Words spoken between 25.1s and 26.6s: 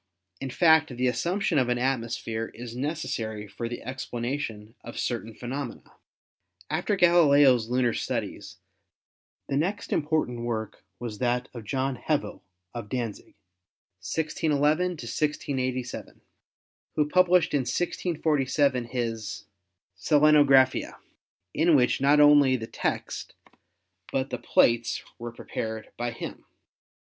were prepared by him.